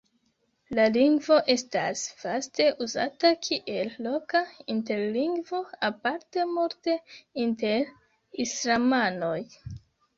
La 0.77 0.85
lingvo 0.93 1.35
estas 1.55 2.01
vaste 2.21 2.67
uzata 2.87 3.31
kiel 3.49 3.93
loka 4.07 4.43
interlingvo, 4.77 5.63
aparte 5.93 6.51
multe 6.59 7.01
inter 7.49 7.97
islamanoj. 8.49 9.39